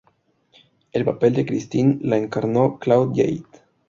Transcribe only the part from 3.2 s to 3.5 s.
Jade.